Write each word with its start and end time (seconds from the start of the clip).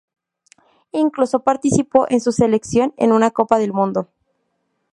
Incluso 0.93 1.43
participó 1.43 2.07
con 2.09 2.19
su 2.21 2.31
selección, 2.31 2.91
en 2.97 3.11
una 3.11 3.29
Copa 3.29 3.59
del 3.59 3.71
Mundo. 3.71 4.09